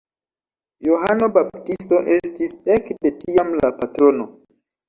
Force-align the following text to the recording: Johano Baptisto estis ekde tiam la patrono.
Johano 0.85 1.27
Baptisto 1.35 2.01
estis 2.17 2.57
ekde 2.77 3.15
tiam 3.21 3.55
la 3.63 3.73
patrono. 3.83 4.31